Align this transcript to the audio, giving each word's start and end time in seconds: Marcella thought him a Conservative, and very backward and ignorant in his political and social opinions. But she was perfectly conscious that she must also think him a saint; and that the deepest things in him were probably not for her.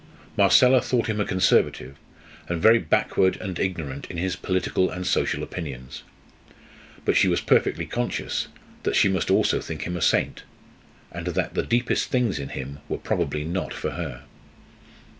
Marcella 0.35 0.81
thought 0.81 1.05
him 1.05 1.19
a 1.21 1.25
Conservative, 1.25 1.95
and 2.49 2.59
very 2.59 2.79
backward 2.79 3.37
and 3.39 3.59
ignorant 3.59 4.07
in 4.09 4.17
his 4.17 4.35
political 4.35 4.89
and 4.89 5.05
social 5.05 5.43
opinions. 5.43 6.01
But 7.05 7.15
she 7.15 7.27
was 7.27 7.39
perfectly 7.39 7.85
conscious 7.85 8.47
that 8.81 8.95
she 8.95 9.07
must 9.09 9.29
also 9.29 9.61
think 9.61 9.83
him 9.83 9.95
a 9.95 10.01
saint; 10.01 10.41
and 11.11 11.27
that 11.27 11.53
the 11.53 11.61
deepest 11.61 12.09
things 12.09 12.39
in 12.39 12.49
him 12.49 12.79
were 12.89 12.97
probably 12.97 13.43
not 13.43 13.75
for 13.75 13.91
her. 13.91 14.23